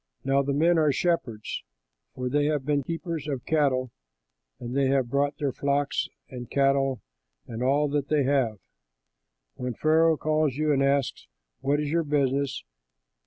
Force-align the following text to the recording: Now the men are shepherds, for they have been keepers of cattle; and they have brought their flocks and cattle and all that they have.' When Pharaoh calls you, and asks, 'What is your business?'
Now 0.25 0.41
the 0.41 0.51
men 0.51 0.79
are 0.79 0.91
shepherds, 0.91 1.61
for 2.15 2.27
they 2.27 2.45
have 2.45 2.65
been 2.65 2.81
keepers 2.81 3.27
of 3.27 3.45
cattle; 3.45 3.91
and 4.59 4.75
they 4.75 4.87
have 4.87 5.11
brought 5.11 5.37
their 5.37 5.51
flocks 5.51 6.09
and 6.27 6.49
cattle 6.49 7.01
and 7.45 7.61
all 7.61 7.87
that 7.89 8.07
they 8.07 8.23
have.' 8.23 8.57
When 9.57 9.75
Pharaoh 9.75 10.17
calls 10.17 10.55
you, 10.55 10.71
and 10.73 10.81
asks, 10.81 11.27
'What 11.59 11.79
is 11.79 11.91
your 11.91 12.03
business?' 12.03 12.63